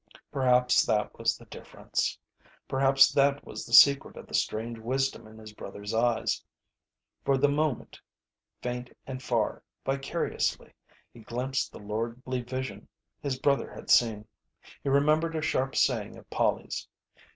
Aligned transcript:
Perhaps 0.31 0.83
that 0.87 1.19
was 1.19 1.37
the 1.37 1.45
difference. 1.45 2.17
Perhaps 2.67 3.11
that 3.11 3.45
was 3.45 3.67
the 3.67 3.71
secret 3.73 4.17
of 4.17 4.25
the 4.25 4.33
strange 4.33 4.79
wisdom 4.79 5.27
in 5.27 5.37
his 5.37 5.53
brother's 5.53 5.93
eyes. 5.93 6.43
For 7.23 7.37
the 7.37 7.47
moment, 7.47 8.01
faint 8.63 8.89
and 9.05 9.21
far, 9.21 9.61
vicariously, 9.85 10.73
he 11.13 11.19
glimpsed 11.19 11.71
the 11.71 11.77
lordly 11.77 12.41
vision 12.41 12.87
his 13.21 13.37
brother 13.37 13.69
had 13.71 13.91
seen. 13.91 14.27
He 14.81 14.89
remembered 14.89 15.35
a 15.35 15.41
sharp 15.43 15.75
saying 15.75 16.17
of 16.17 16.27
Polly's. 16.31 16.87